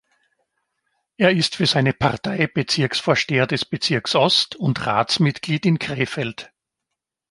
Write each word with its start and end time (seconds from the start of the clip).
Er 1.17 1.29
ist 1.29 1.55
für 1.57 1.67
seine 1.67 1.93
Partei 1.93 2.47
Bezirksvorsteher 2.47 3.45
des 3.45 3.65
Bezirks 3.65 4.15
Ost 4.15 4.55
und 4.55 4.87
Ratsmitglied 4.87 5.63
in 5.67 5.77
Krefeld. 5.77 6.51